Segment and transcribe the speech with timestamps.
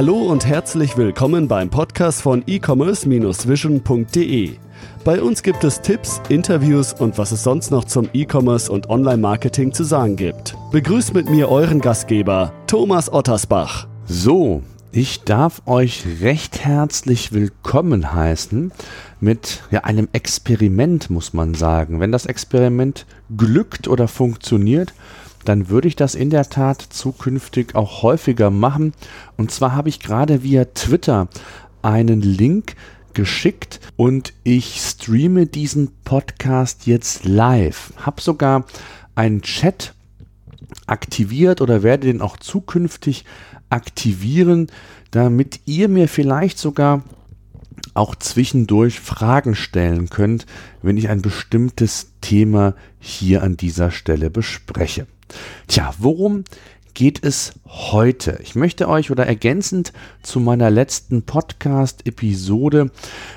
[0.00, 4.56] Hallo und herzlich willkommen beim Podcast von e-commerce-vision.de.
[5.04, 9.74] Bei uns gibt es Tipps, Interviews und was es sonst noch zum E-Commerce und Online-Marketing
[9.74, 10.56] zu sagen gibt.
[10.72, 13.88] Begrüßt mit mir euren Gastgeber, Thomas Ottersbach.
[14.06, 18.72] So, ich darf euch recht herzlich willkommen heißen
[19.20, 22.00] mit ja, einem Experiment, muss man sagen.
[22.00, 23.04] Wenn das Experiment
[23.36, 24.94] glückt oder funktioniert,
[25.44, 28.92] dann würde ich das in der Tat zukünftig auch häufiger machen.
[29.36, 31.28] Und zwar habe ich gerade via Twitter
[31.82, 32.76] einen Link
[33.14, 37.92] geschickt und ich streame diesen Podcast jetzt live.
[37.96, 38.64] Habe sogar
[39.14, 39.94] einen Chat
[40.86, 43.24] aktiviert oder werde den auch zukünftig
[43.68, 44.68] aktivieren,
[45.10, 47.02] damit ihr mir vielleicht sogar
[47.94, 50.46] auch zwischendurch Fragen stellen könnt,
[50.82, 55.06] wenn ich ein bestimmtes Thema hier an dieser Stelle bespreche.
[55.68, 56.44] Tja, worum
[56.94, 58.38] geht es heute?
[58.42, 62.90] Ich möchte euch oder ergänzend zu meiner letzten Podcast-Episode,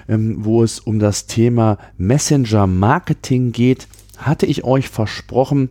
[0.10, 5.70] ähm, wo es um das Thema Messenger-Marketing geht, hatte ich euch versprochen,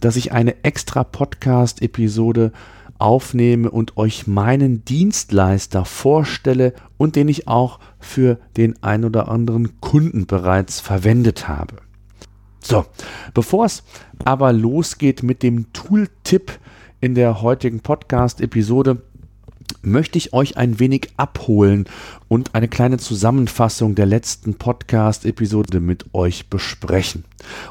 [0.00, 2.52] dass ich eine extra Podcast-Episode
[2.98, 9.80] aufnehme und euch meinen Dienstleister vorstelle und den ich auch für den ein oder anderen
[9.80, 11.83] Kunden bereits verwendet habe.
[12.66, 12.86] So,
[13.34, 13.82] bevor es
[14.24, 16.58] aber losgeht mit dem Tooltip
[17.02, 19.02] in der heutigen Podcast-Episode,
[19.82, 21.84] möchte ich euch ein wenig abholen
[22.28, 27.24] und eine kleine Zusammenfassung der letzten Podcast-Episode mit euch besprechen.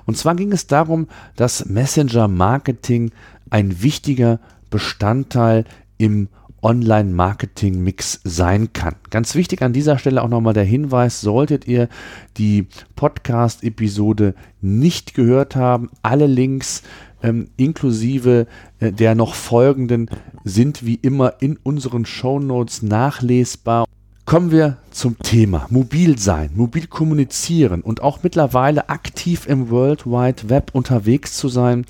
[0.05, 3.09] Und zwar ging es darum, dass Messenger-Marketing
[3.49, 5.65] ein wichtiger Bestandteil
[5.97, 6.29] im
[6.63, 8.95] Online-Marketing-Mix sein kann.
[9.09, 11.89] Ganz wichtig an dieser Stelle auch nochmal der Hinweis, solltet ihr
[12.37, 16.83] die Podcast-Episode nicht gehört haben, alle Links
[17.21, 18.47] ähm, inklusive
[18.79, 20.09] äh, der noch folgenden
[20.43, 23.85] sind wie immer in unseren Show Notes nachlesbar.
[24.25, 30.49] Kommen wir zum Thema mobil sein, mobil kommunizieren und auch mittlerweile aktiv im World Wide
[30.49, 31.85] Web unterwegs zu sein,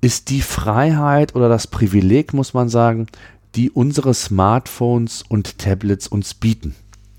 [0.00, 3.06] ist die Freiheit oder das Privileg, muss man sagen,
[3.56, 6.74] die unsere Smartphones und Tablets uns bieten.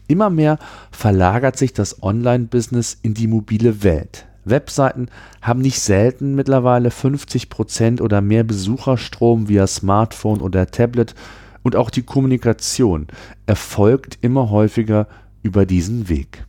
[0.08, 0.58] Immer mehr
[0.92, 4.26] verlagert sich das Online-Business in die mobile Welt.
[4.46, 5.08] Webseiten
[5.42, 11.16] haben nicht selten mittlerweile 50% oder mehr Besucherstrom via Smartphone oder Tablet
[11.64, 13.08] und auch die Kommunikation
[13.46, 15.08] erfolgt immer häufiger
[15.44, 16.46] über diesen Weg.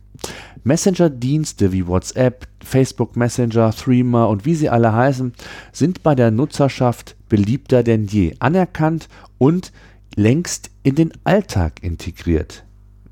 [0.63, 5.33] Messenger-Dienste wie WhatsApp, Facebook Messenger, Threema und wie sie alle heißen,
[5.71, 9.71] sind bei der Nutzerschaft beliebter denn je, anerkannt und
[10.15, 12.65] längst in den Alltag integriert.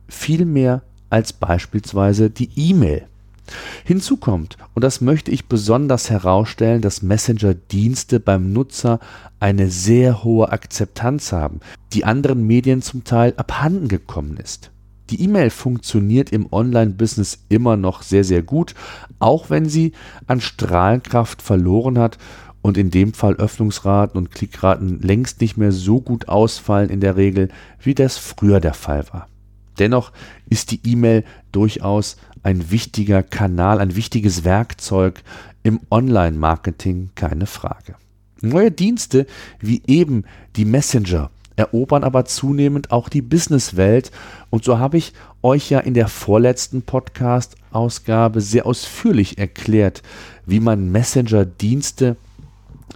[0.08, 3.08] Viel mehr als beispielsweise die E-Mail.
[3.86, 9.00] Hinzu kommt, und das möchte ich besonders herausstellen, dass Messenger-Dienste beim Nutzer
[9.40, 11.62] eine sehr hohe Akzeptanz haben,
[11.94, 14.72] die anderen Medien zum Teil abhanden gekommen ist.
[15.10, 18.76] Die E-Mail funktioniert im Online-Business immer noch sehr, sehr gut,
[19.20, 19.94] auch wenn sie
[20.26, 22.18] an Strahlenkraft verloren hat
[22.62, 27.16] und in dem Fall Öffnungsraten und Klickraten längst nicht mehr so gut ausfallen in der
[27.16, 27.50] Regel,
[27.82, 29.28] wie das früher der Fall war.
[29.80, 30.12] Dennoch
[30.50, 35.24] ist die E-Mail durchaus ein wichtiger Kanal, ein wichtiges Werkzeug
[35.64, 37.96] im Online-Marketing, keine Frage.
[38.42, 39.26] Neue Dienste
[39.60, 40.26] wie eben
[40.56, 44.12] die Messenger erobern aber zunehmend auch die Businesswelt.
[44.50, 50.02] Und so habe ich euch ja in der vorletzten Podcast-Ausgabe sehr ausführlich erklärt,
[50.46, 52.16] wie man Messenger-Dienste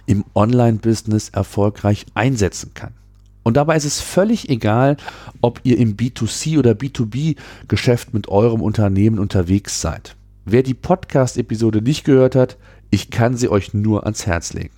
[0.06, 2.94] im Online-Business erfolgreich einsetzen kann.
[3.42, 4.96] Und dabei ist es völlig egal,
[5.40, 10.16] ob ihr im B2C oder B2B-Geschäft mit eurem Unternehmen unterwegs seid.
[10.44, 12.56] Wer die Podcast-Episode nicht gehört hat,
[12.90, 14.74] ich kann sie euch nur ans Herz legen.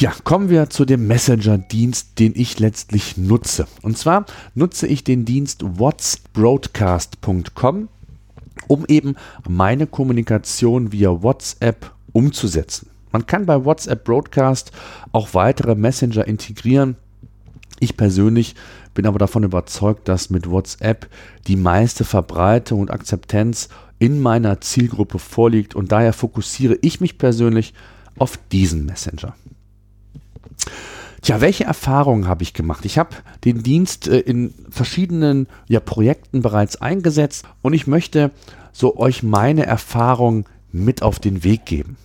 [0.00, 3.66] Ja, kommen wir zu dem Messenger-Dienst, den ich letztlich nutze.
[3.82, 4.24] Und zwar
[4.54, 7.88] nutze ich den Dienst whatsbroadcast.com,
[8.66, 9.16] um eben
[9.46, 12.88] meine Kommunikation via WhatsApp umzusetzen.
[13.12, 14.72] Man kann bei WhatsApp Broadcast
[15.12, 16.96] auch weitere Messenger integrieren.
[17.78, 18.54] Ich persönlich
[18.94, 21.10] bin aber davon überzeugt, dass mit WhatsApp
[21.46, 23.68] die meiste Verbreitung und Akzeptanz
[23.98, 27.74] in meiner Zielgruppe vorliegt und daher fokussiere ich mich persönlich
[28.16, 29.34] auf diesen Messenger.
[31.22, 32.84] Tja, welche Erfahrungen habe ich gemacht?
[32.84, 33.10] Ich habe
[33.44, 38.30] den Dienst äh, in verschiedenen ja, Projekten bereits eingesetzt und ich möchte
[38.72, 41.96] so euch meine Erfahrungen mit auf den Weg geben.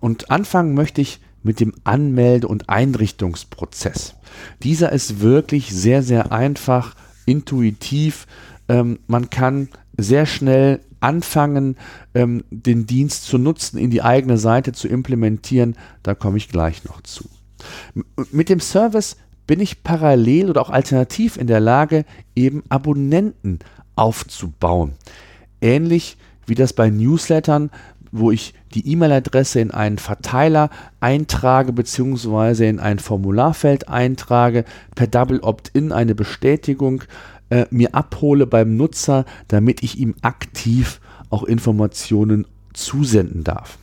[0.00, 4.14] Und anfangen möchte ich mit dem Anmelde- und Einrichtungsprozess.
[4.62, 6.94] Dieser ist wirklich sehr, sehr einfach,
[7.26, 8.26] intuitiv.
[8.68, 11.76] Ähm, man kann sehr schnell anfangen,
[12.14, 15.76] ähm, den Dienst zu nutzen, in die eigene Seite zu implementieren.
[16.02, 17.24] Da komme ich gleich noch zu.
[18.32, 19.16] Mit dem Service
[19.46, 23.58] bin ich parallel oder auch alternativ in der Lage, eben Abonnenten
[23.94, 24.92] aufzubauen.
[25.60, 26.16] Ähnlich
[26.46, 27.70] wie das bei Newslettern,
[28.12, 30.70] wo ich die E-Mail-Adresse in einen Verteiler
[31.00, 32.68] eintrage bzw.
[32.68, 34.64] in ein Formularfeld eintrage,
[34.94, 37.02] per Double Opt-in eine Bestätigung
[37.50, 41.00] äh, mir abhole beim Nutzer, damit ich ihm aktiv
[41.30, 43.78] auch Informationen zusenden darf.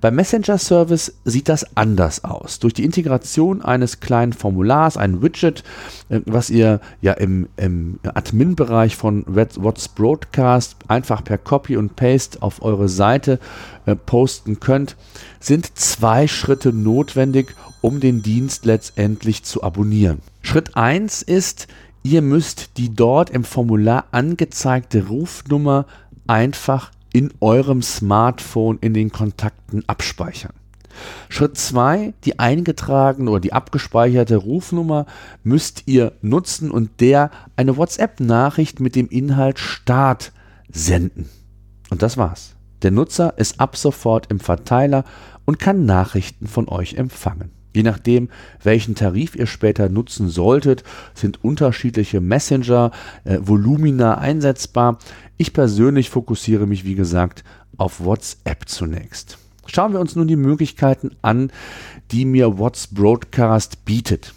[0.00, 2.58] Beim Messenger-Service sieht das anders aus.
[2.58, 5.62] Durch die Integration eines kleinen Formulars, ein Widget,
[6.08, 12.42] äh, was ihr ja im, im Admin-Bereich von What's Broadcast einfach per Copy und Paste
[12.42, 13.38] auf eure Seite
[13.86, 14.96] äh, posten könnt,
[15.40, 20.20] sind zwei Schritte notwendig, um den Dienst letztendlich zu abonnieren.
[20.40, 21.68] Schritt 1 ist,
[22.02, 25.86] ihr müsst die dort im Formular angezeigte Rufnummer
[26.26, 30.52] einfach in eurem Smartphone in den Kontakten abspeichern.
[31.28, 35.06] Schritt 2, die eingetragene oder die abgespeicherte Rufnummer
[35.42, 40.32] müsst ihr nutzen und der eine WhatsApp-Nachricht mit dem Inhalt Start
[40.70, 41.28] senden.
[41.90, 42.54] Und das war's.
[42.82, 45.04] Der Nutzer ist ab sofort im Verteiler
[45.44, 47.50] und kann Nachrichten von euch empfangen.
[47.72, 48.28] Je nachdem,
[48.62, 50.84] welchen Tarif ihr später nutzen solltet,
[51.14, 52.90] sind unterschiedliche Messenger,
[53.24, 54.98] äh, Volumina einsetzbar.
[55.36, 57.44] Ich persönlich fokussiere mich, wie gesagt,
[57.76, 59.38] auf WhatsApp zunächst.
[59.66, 61.50] Schauen wir uns nun die Möglichkeiten an,
[62.10, 64.34] die mir WhatsApp Broadcast bietet.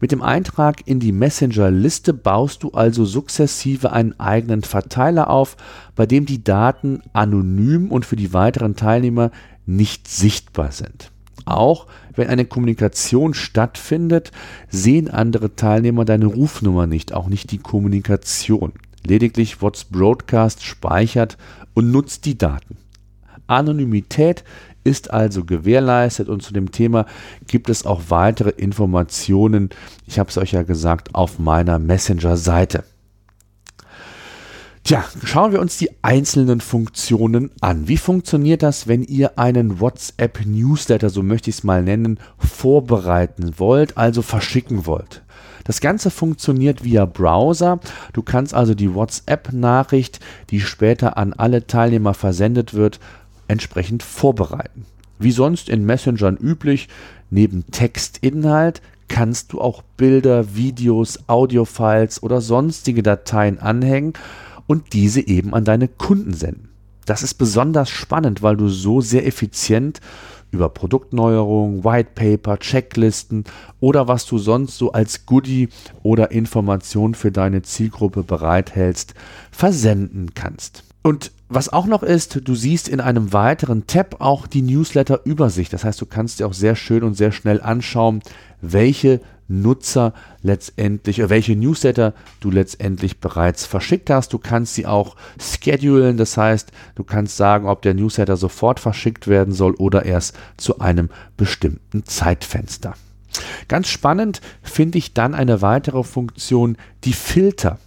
[0.00, 5.56] Mit dem Eintrag in die Messenger-Liste baust du also sukzessive einen eigenen Verteiler auf,
[5.94, 9.30] bei dem die Daten anonym und für die weiteren Teilnehmer
[9.66, 11.10] nicht sichtbar sind.
[11.44, 14.32] Auch wenn eine Kommunikation stattfindet,
[14.68, 18.72] sehen andere Teilnehmer deine Rufnummer nicht, auch nicht die Kommunikation.
[19.06, 21.36] Lediglich WhatsApp Broadcast speichert
[21.74, 22.76] und nutzt die Daten.
[23.46, 24.42] Anonymität
[24.82, 27.06] ist also gewährleistet und zu dem Thema
[27.46, 29.70] gibt es auch weitere Informationen,
[30.06, 32.84] ich habe es euch ja gesagt, auf meiner Messenger-Seite.
[34.86, 37.88] Tja, schauen wir uns die einzelnen Funktionen an.
[37.88, 43.98] Wie funktioniert das, wenn ihr einen WhatsApp-Newsletter, so möchte ich es mal nennen, vorbereiten wollt,
[43.98, 45.24] also verschicken wollt?
[45.64, 47.80] Das Ganze funktioniert via Browser.
[48.12, 53.00] Du kannst also die WhatsApp-Nachricht, die später an alle Teilnehmer versendet wird,
[53.48, 54.86] entsprechend vorbereiten.
[55.18, 56.86] Wie sonst in Messengern üblich,
[57.28, 64.12] neben Textinhalt kannst du auch Bilder, Videos, Audiofiles oder sonstige Dateien anhängen
[64.66, 66.70] und diese eben an deine Kunden senden.
[67.04, 70.00] Das ist besonders spannend, weil du so sehr effizient
[70.50, 73.44] über Produktneuerungen, White Paper, Checklisten
[73.80, 75.68] oder was du sonst so als Goodie
[76.02, 79.14] oder Information für deine Zielgruppe bereithältst,
[79.50, 80.84] versenden kannst.
[81.06, 85.72] Und was auch noch ist, du siehst in einem weiteren Tab auch die Newsletter-Übersicht.
[85.72, 88.22] Das heißt, du kannst dir auch sehr schön und sehr schnell anschauen,
[88.60, 94.32] welche Nutzer letztendlich, äh, welche Newsletter du letztendlich bereits verschickt hast.
[94.32, 99.28] Du kannst sie auch schedulen, das heißt, du kannst sagen, ob der Newsletter sofort verschickt
[99.28, 102.94] werden soll oder erst zu einem bestimmten Zeitfenster.
[103.68, 107.78] Ganz spannend finde ich dann eine weitere Funktion, die Filter.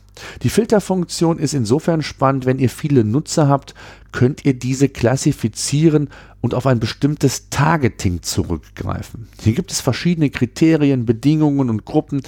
[0.44, 3.74] Die Filterfunktion ist insofern spannend, wenn ihr viele Nutzer habt,
[4.12, 6.10] könnt ihr diese klassifizieren
[6.42, 9.27] und auf ein bestimmtes Targeting zurückgreifen.
[9.42, 12.21] Hier gibt es verschiedene Kriterien, Bedingungen und Gruppen,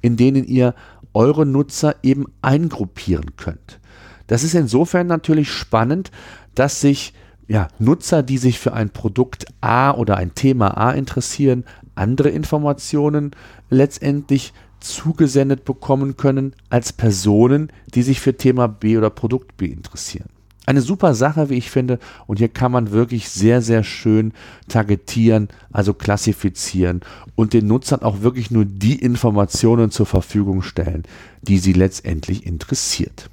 [0.00, 0.74] in denen ihr
[1.14, 3.80] eure Nutzer eben eingruppieren könnt.
[4.26, 6.10] Das ist insofern natürlich spannend,
[6.54, 7.14] dass sich
[7.48, 13.32] ja, Nutzer, die sich für ein Produkt A oder ein Thema A interessieren, andere Informationen
[13.70, 20.28] letztendlich zugesendet bekommen können als Personen, die sich für Thema B oder Produkt B interessieren.
[20.66, 24.32] Eine super Sache, wie ich finde, und hier kann man wirklich sehr, sehr schön
[24.68, 27.00] targetieren, also klassifizieren
[27.36, 31.04] und den Nutzern auch wirklich nur die Informationen zur Verfügung stellen,
[31.40, 33.30] die sie letztendlich interessiert.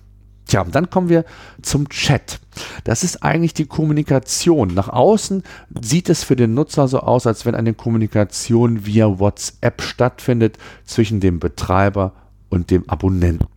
[0.48, 1.26] Tja, und dann kommen wir
[1.62, 2.40] zum Chat.
[2.84, 4.74] Das ist eigentlich die Kommunikation.
[4.74, 5.44] Nach außen
[5.82, 11.20] sieht es für den Nutzer so aus, als wenn eine Kommunikation via WhatsApp stattfindet zwischen
[11.20, 12.14] dem Betreiber
[12.50, 13.48] und dem Abonnenten.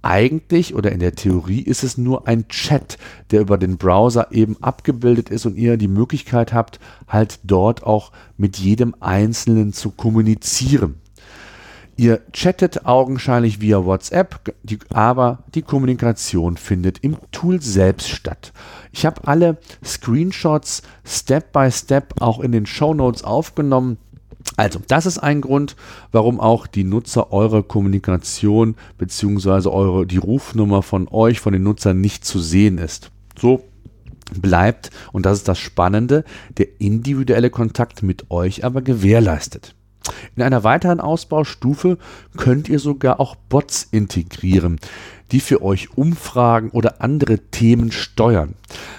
[0.00, 2.98] Eigentlich oder in der Theorie ist es nur ein Chat,
[3.30, 8.12] der über den Browser eben abgebildet ist und ihr die Möglichkeit habt, halt dort auch
[8.36, 10.94] mit jedem Einzelnen zu kommunizieren.
[11.98, 18.52] Ihr chattet augenscheinlich via WhatsApp, die, aber die Kommunikation findet im Tool selbst statt.
[18.92, 23.98] Ich habe alle Screenshots Step by Step auch in den Show Notes aufgenommen.
[24.56, 25.74] Also, das ist ein Grund,
[26.12, 29.68] warum auch die Nutzer eure Kommunikation bzw.
[29.68, 33.10] eure die Rufnummer von euch, von den Nutzern nicht zu sehen ist.
[33.36, 33.64] So
[34.40, 36.24] bleibt, und das ist das Spannende,
[36.58, 39.74] der individuelle Kontakt mit euch aber gewährleistet.
[40.36, 41.98] In einer weiteren Ausbaustufe
[42.36, 44.78] könnt ihr sogar auch Bots integrieren,
[45.30, 48.54] die für euch Umfragen oder andere Themen steuern.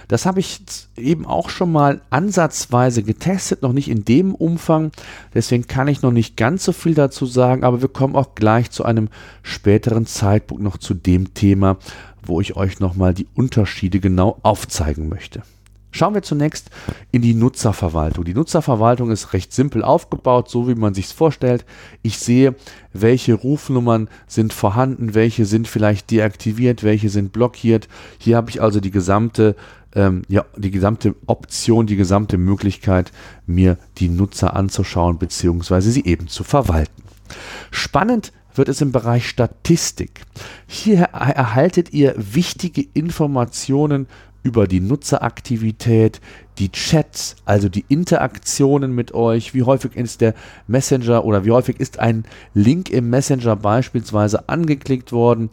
[0.07, 0.61] Das habe ich
[0.95, 4.91] eben auch schon mal ansatzweise getestet, noch nicht in dem Umfang.
[5.33, 8.71] Deswegen kann ich noch nicht ganz so viel dazu sagen, aber wir kommen auch gleich
[8.71, 9.09] zu einem
[9.43, 11.77] späteren Zeitpunkt noch zu dem Thema,
[12.23, 15.41] wo ich euch nochmal die Unterschiede genau aufzeigen möchte.
[15.91, 16.69] Schauen wir zunächst
[17.11, 18.23] in die Nutzerverwaltung.
[18.23, 21.65] Die Nutzerverwaltung ist recht simpel aufgebaut, so wie man sich es vorstellt.
[22.03, 22.55] Ich sehe,
[22.93, 27.87] welche Rufnummern sind vorhanden, welche sind vielleicht deaktiviert, welche sind blockiert.
[28.19, 29.55] Hier habe ich also die gesamte,
[29.95, 33.11] ähm, ja, die gesamte Option, die gesamte Möglichkeit,
[33.47, 35.81] mir die Nutzer anzuschauen bzw.
[35.81, 37.03] sie eben zu verwalten.
[37.71, 40.21] Spannend wird es im Bereich Statistik.
[40.67, 44.07] Hier erhaltet ihr wichtige Informationen
[44.43, 46.21] über die Nutzeraktivität,
[46.57, 50.33] die Chats, also die Interaktionen mit euch, wie häufig ist der
[50.67, 55.49] Messenger oder wie häufig ist ein Link im Messenger beispielsweise angeklickt worden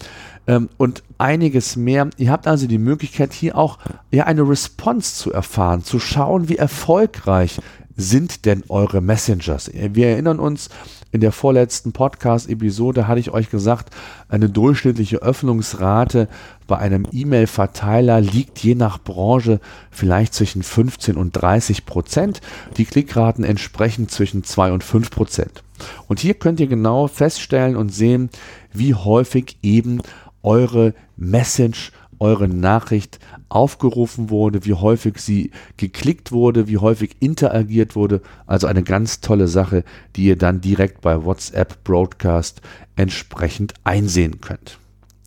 [0.46, 2.10] ähm, und einiges mehr.
[2.16, 3.78] Ihr habt also die Möglichkeit hier auch
[4.10, 7.60] ja, eine Response zu erfahren, zu schauen, wie erfolgreich
[7.96, 9.70] sind denn eure Messengers?
[9.72, 10.68] Wir erinnern uns,
[11.12, 13.94] in der vorletzten Podcast-Episode hatte ich euch gesagt,
[14.28, 16.28] eine durchschnittliche Öffnungsrate
[16.66, 19.60] bei einem E-Mail-Verteiler liegt je nach Branche
[19.90, 22.40] vielleicht zwischen 15 und 30 Prozent.
[22.76, 25.62] Die Klickraten entsprechen zwischen 2 und 5 Prozent.
[26.08, 28.30] Und hier könnt ihr genau feststellen und sehen,
[28.72, 30.02] wie häufig eben
[30.42, 38.22] eure Message eure Nachricht aufgerufen wurde, wie häufig sie geklickt wurde, wie häufig interagiert wurde.
[38.46, 39.84] Also eine ganz tolle Sache,
[40.16, 42.60] die ihr dann direkt bei WhatsApp Broadcast
[42.96, 44.78] entsprechend einsehen könnt.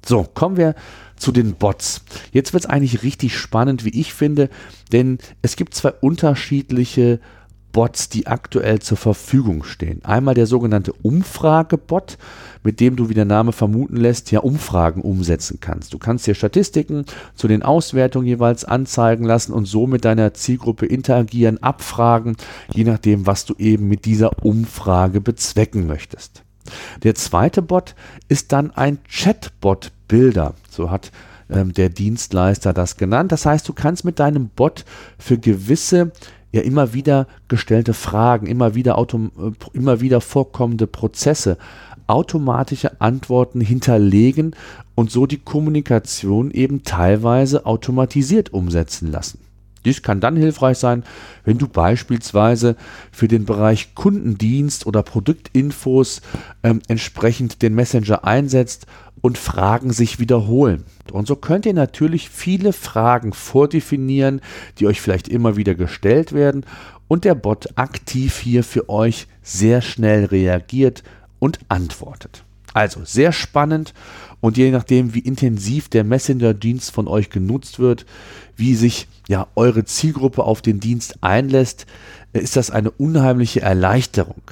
[0.05, 0.75] So, kommen wir
[1.15, 2.01] zu den Bots.
[2.31, 4.49] Jetzt wird es eigentlich richtig spannend, wie ich finde,
[4.91, 7.19] denn es gibt zwei unterschiedliche
[7.71, 10.03] Bots, die aktuell zur Verfügung stehen.
[10.03, 12.17] Einmal der sogenannte Umfragebot,
[12.63, 15.93] mit dem du, wie der Name vermuten lässt, ja Umfragen umsetzen kannst.
[15.93, 20.85] Du kannst dir Statistiken zu den Auswertungen jeweils anzeigen lassen und so mit deiner Zielgruppe
[20.85, 22.35] interagieren, abfragen,
[22.73, 26.43] je nachdem, was du eben mit dieser Umfrage bezwecken möchtest.
[27.03, 27.95] Der zweite Bot
[28.27, 30.53] ist dann ein Chatbot-Bilder.
[30.69, 31.11] So hat
[31.49, 33.31] ähm, der Dienstleister das genannt.
[33.31, 34.85] Das heißt, du kannst mit deinem Bot
[35.17, 36.11] für gewisse
[36.51, 41.57] ja immer wieder gestellte Fragen, immer wieder, autom äh, immer wieder vorkommende Prozesse,
[42.07, 44.55] automatische Antworten hinterlegen
[44.95, 49.39] und so die Kommunikation eben teilweise automatisiert umsetzen lassen.
[49.85, 51.03] Dies kann dann hilfreich sein,
[51.45, 52.75] wenn du beispielsweise
[53.11, 56.21] für den Bereich Kundendienst oder Produktinfos
[56.63, 58.87] ähm, entsprechend den Messenger einsetzt
[59.21, 60.83] und Fragen sich wiederholen.
[61.11, 64.41] Und so könnt ihr natürlich viele Fragen vordefinieren,
[64.77, 66.65] die euch vielleicht immer wieder gestellt werden
[67.07, 71.03] und der Bot aktiv hier für euch sehr schnell reagiert
[71.39, 72.43] und antwortet.
[72.73, 73.93] Also sehr spannend
[74.41, 78.05] und je nachdem, wie intensiv der Messenger-Dienst von euch genutzt wird,
[78.55, 81.87] wie sich ja eure Zielgruppe auf den Dienst einlässt,
[82.31, 84.43] ist das eine unheimliche Erleichterung.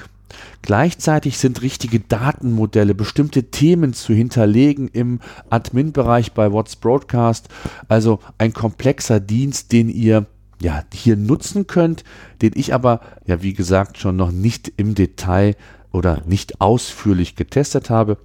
[0.62, 5.20] Gleichzeitig sind richtige Datenmodelle, bestimmte Themen zu hinterlegen im
[5.50, 7.50] Admin-Bereich bei What's Broadcast.
[7.88, 10.26] Also ein komplexer Dienst, den ihr
[10.62, 12.04] ja hier nutzen könnt,
[12.42, 15.56] den ich aber ja wie gesagt schon noch nicht im Detail
[15.92, 18.18] oder nicht ausführlich getestet habe.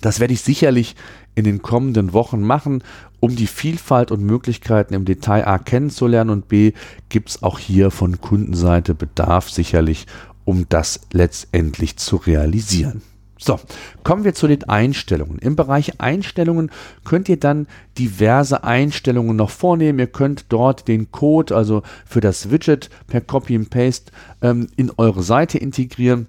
[0.00, 0.94] Das werde ich sicherlich
[1.34, 2.82] in den kommenden Wochen machen,
[3.18, 6.72] um die Vielfalt und Möglichkeiten im Detail A kennenzulernen und B
[7.08, 10.06] gibt es auch hier von Kundenseite Bedarf sicherlich,
[10.50, 13.02] um das letztendlich zu realisieren.
[13.38, 13.60] So,
[14.02, 15.38] kommen wir zu den Einstellungen.
[15.38, 16.72] Im Bereich Einstellungen
[17.04, 20.00] könnt ihr dann diverse Einstellungen noch vornehmen.
[20.00, 24.10] Ihr könnt dort den Code, also für das Widget per Copy and Paste
[24.42, 26.26] ähm, in eure Seite integrieren.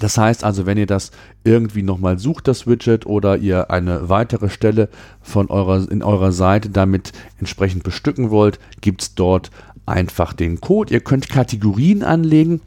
[0.00, 1.10] Das heißt also, wenn ihr das
[1.42, 4.88] irgendwie nochmal sucht, das Widget, oder ihr eine weitere Stelle
[5.20, 9.50] von eurer, in eurer Seite damit entsprechend bestücken wollt, gibt es dort
[9.84, 10.94] einfach den Code.
[10.94, 12.60] Ihr könnt Kategorien anlegen.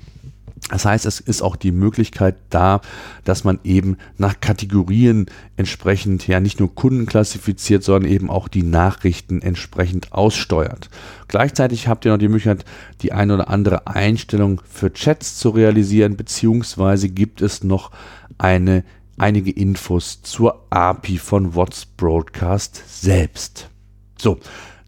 [0.70, 2.82] Das heißt, es ist auch die Möglichkeit da,
[3.24, 8.64] dass man eben nach Kategorien entsprechend ja nicht nur Kunden klassifiziert, sondern eben auch die
[8.64, 10.90] Nachrichten entsprechend aussteuert.
[11.28, 12.66] Gleichzeitig habt ihr noch die Möglichkeit,
[13.02, 17.92] die eine oder andere Einstellung für Chats zu realisieren, beziehungsweise gibt es noch
[18.40, 18.84] eine,
[19.18, 23.70] einige Infos zur API von What's Broadcast selbst.
[24.18, 24.40] So,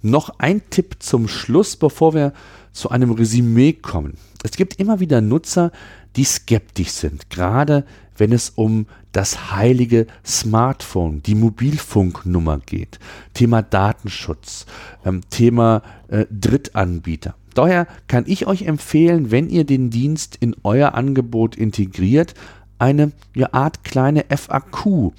[0.02, 2.34] noch ein Tipp zum Schluss, bevor wir
[2.72, 4.18] zu einem Resümee kommen.
[4.50, 5.74] Es gibt immer wieder Nutzer,
[6.16, 7.86] die skeptisch sind, gerade
[8.16, 12.98] wenn es um das heilige Smartphone, die Mobilfunknummer geht,
[13.34, 14.66] Thema Datenschutz,
[15.06, 17.36] ähm, Thema äh, Drittanbieter.
[17.56, 22.34] Daher kann ich euch empfehlen, wenn ihr den Dienst in euer Angebot integriert,
[22.80, 25.12] eine ja, Art kleine FAQ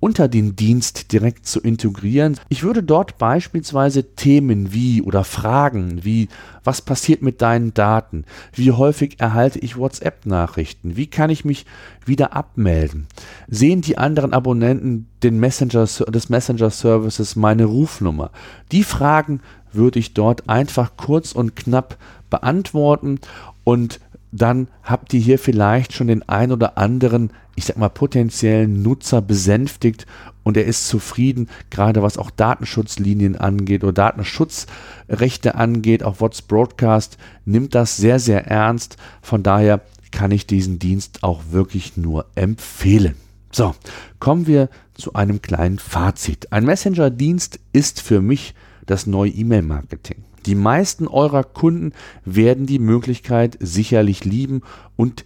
[0.00, 2.38] unter den Dienst direkt zu integrieren.
[2.48, 6.28] Ich würde dort beispielsweise Themen wie oder Fragen wie
[6.64, 8.24] was passiert mit deinen Daten?
[8.52, 10.96] Wie häufig erhalte ich WhatsApp-Nachrichten?
[10.96, 11.64] Wie kann ich mich
[12.04, 13.06] wieder abmelden?
[13.48, 18.30] Sehen die anderen Abonnenten den Messenger, des Messenger-Services meine Rufnummer?
[18.72, 19.40] Die Fragen
[19.72, 21.96] würde ich dort einfach kurz und knapp
[22.28, 23.20] beantworten
[23.64, 24.00] und
[24.32, 29.20] dann habt ihr hier vielleicht schon den ein oder anderen, ich sag mal, potenziellen Nutzer
[29.20, 30.06] besänftigt
[30.42, 37.18] und er ist zufrieden, gerade was auch Datenschutzlinien angeht oder Datenschutzrechte angeht, auch What's Broadcast
[37.44, 38.96] nimmt das sehr, sehr ernst.
[39.20, 39.80] Von daher
[40.12, 43.14] kann ich diesen Dienst auch wirklich nur empfehlen.
[43.52, 43.74] So,
[44.20, 46.52] kommen wir zu einem kleinen Fazit.
[46.52, 48.54] Ein Messenger-Dienst ist für mich
[48.86, 50.24] das neue E-Mail-Marketing.
[50.46, 51.92] Die meisten eurer Kunden
[52.24, 54.62] werden die Möglichkeit sicherlich lieben
[54.96, 55.24] und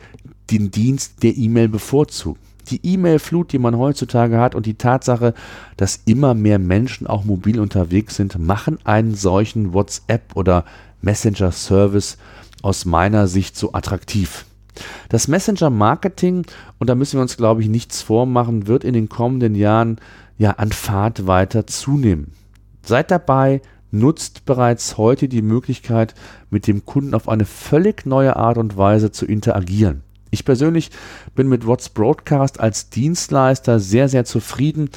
[0.51, 2.41] den Dienst der E-Mail bevorzugen.
[2.71, 5.35] Die E-Mail-Flut, die man heutzutage hat und die Tatsache,
[5.77, 10.65] dass immer mehr Menschen auch mobil unterwegs sind, machen einen solchen WhatsApp oder
[11.03, 12.17] Messenger-Service
[12.63, 14.47] aus meiner Sicht so attraktiv.
[15.11, 16.47] Das Messenger-Marketing,
[16.79, 19.99] und da müssen wir uns, glaube ich, nichts vormachen, wird in den kommenden Jahren
[20.39, 22.33] ja an Fahrt weiter zunehmen.
[22.83, 23.61] Seid dabei,
[23.95, 26.15] nutzt bereits heute die Möglichkeit,
[26.51, 30.03] mit dem Kunden auf eine völlig neue Art und Weise zu interagieren.
[30.31, 30.91] Ich persönlich
[31.35, 34.91] bin mit What's Broadcast als Dienstleister sehr, sehr zufrieden,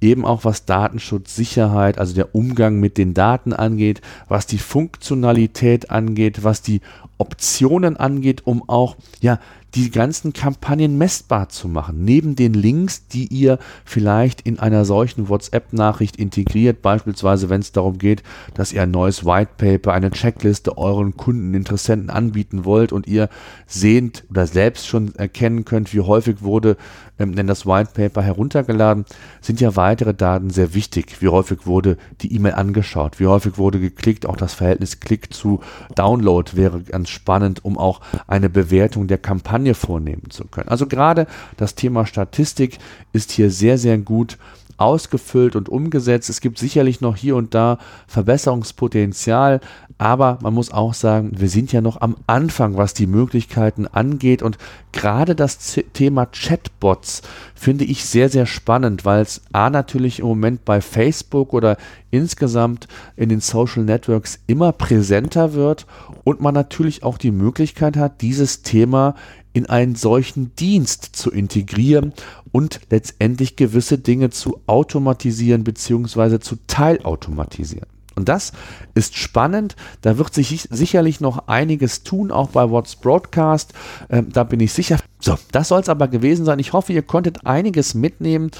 [0.00, 5.90] eben auch was Datenschutz, Sicherheit, also der Umgang mit den Daten angeht, was die Funktionalität
[5.90, 6.80] angeht, was die
[7.20, 9.38] Optionen angeht, um auch ja
[9.74, 12.04] die ganzen Kampagnen messbar zu machen.
[12.04, 17.98] Neben den Links, die ihr vielleicht in einer solchen WhatsApp-Nachricht integriert, beispielsweise wenn es darum
[17.98, 18.22] geht,
[18.54, 23.28] dass ihr ein neues White Paper, eine Checkliste euren Kunden, Interessenten anbieten wollt und ihr
[23.66, 26.76] sehnt oder selbst schon erkennen könnt, wie häufig wurde
[27.20, 29.04] ähm, denn das White Paper heruntergeladen,
[29.40, 31.20] sind ja weitere Daten sehr wichtig.
[31.20, 35.60] Wie häufig wurde die E-Mail angeschaut, wie häufig wurde geklickt, auch das Verhältnis Klick zu
[35.94, 40.68] Download wäre ganz spannend, um auch eine Bewertung der Kampagne vornehmen zu können.
[40.68, 42.78] Also gerade das Thema Statistik
[43.12, 44.38] ist hier sehr, sehr gut
[44.80, 46.30] ausgefüllt und umgesetzt.
[46.30, 49.60] Es gibt sicherlich noch hier und da Verbesserungspotenzial,
[49.98, 54.42] aber man muss auch sagen, wir sind ja noch am Anfang, was die Möglichkeiten angeht
[54.42, 54.56] und
[54.92, 57.20] gerade das Thema Chatbots
[57.54, 61.76] finde ich sehr, sehr spannend, weil es A natürlich im Moment bei Facebook oder
[62.10, 65.86] insgesamt in den Social Networks immer präsenter wird
[66.24, 69.14] und man natürlich auch die Möglichkeit hat, dieses Thema
[69.52, 72.12] in einen solchen Dienst zu integrieren
[72.52, 76.40] und letztendlich gewisse Dinge zu automatisieren bzw.
[76.40, 77.86] zu teilautomatisieren.
[78.20, 78.52] Und das
[78.94, 79.76] ist spannend.
[80.02, 83.72] Da wird sich sicherlich noch einiges tun, auch bei What's Broadcast.
[84.10, 84.98] Ähm, da bin ich sicher.
[85.20, 86.58] So, das soll es aber gewesen sein.
[86.58, 88.50] Ich hoffe, ihr konntet einiges mitnehmen.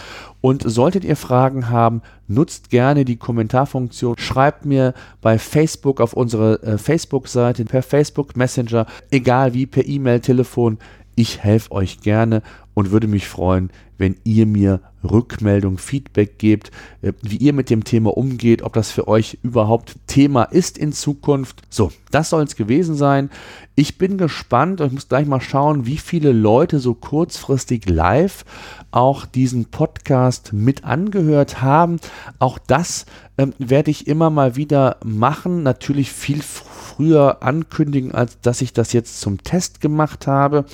[0.40, 4.16] Und solltet ihr Fragen haben, nutzt gerne die Kommentarfunktion.
[4.16, 10.20] Schreibt mir bei Facebook auf unsere äh, Facebook-Seite per Facebook Messenger, egal wie, per E-Mail,
[10.20, 10.78] Telefon.
[11.16, 12.42] Ich helfe euch gerne
[12.80, 16.70] und würde mich freuen, wenn ihr mir Rückmeldung, Feedback gebt,
[17.02, 20.92] äh, wie ihr mit dem Thema umgeht, ob das für euch überhaupt Thema ist in
[20.92, 21.60] Zukunft.
[21.68, 23.28] So, das soll es gewesen sein.
[23.74, 28.46] Ich bin gespannt und ich muss gleich mal schauen, wie viele Leute so kurzfristig live
[28.90, 32.00] auch diesen Podcast mit angehört haben.
[32.38, 33.04] Auch das
[33.36, 35.62] ähm, werde ich immer mal wieder machen.
[35.62, 40.64] Natürlich viel früher ankündigen, als dass ich das jetzt zum Test gemacht habe.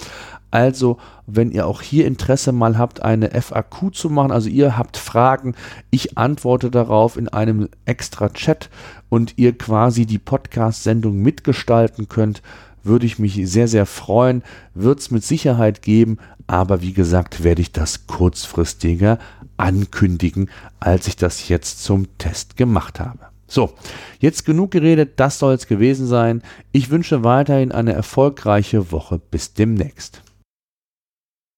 [0.50, 4.96] Also, wenn ihr auch hier Interesse mal habt, eine FAQ zu machen, also ihr habt
[4.96, 5.54] Fragen,
[5.90, 8.70] ich antworte darauf in einem extra Chat
[9.09, 12.42] und ihr quasi die Podcast-Sendung mitgestalten könnt,
[12.85, 14.42] würde ich mich sehr, sehr freuen.
[14.74, 19.18] Wird es mit Sicherheit geben, aber wie gesagt, werde ich das kurzfristiger
[19.56, 23.18] ankündigen, als ich das jetzt zum Test gemacht habe.
[23.48, 23.72] So,
[24.18, 26.42] jetzt genug geredet, das soll es gewesen sein.
[26.72, 29.20] Ich wünsche weiterhin eine erfolgreiche Woche.
[29.30, 30.22] Bis demnächst.